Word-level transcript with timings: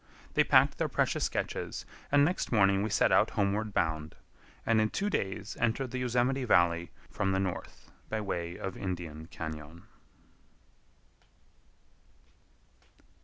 They 0.33 0.43
packed 0.43 0.79
their 0.79 0.89
precious 0.89 1.25
sketches, 1.25 1.85
and 2.11 2.25
next 2.25 2.51
morning 2.51 2.81
we 2.81 2.89
set 2.89 3.11
out 3.11 3.29
homeward 3.29 3.71
bound, 3.71 4.15
and 4.65 4.81
in 4.81 4.89
two 4.89 5.11
days 5.11 5.55
entered 5.59 5.91
the 5.91 5.99
Yosemite 5.99 6.43
Valley 6.43 6.89
from 7.11 7.33
the 7.33 7.39
north 7.39 7.91
by 8.09 8.19
way 8.19 8.57
of 8.57 8.75
Indian 8.75 9.27
Cañon. 9.27 9.83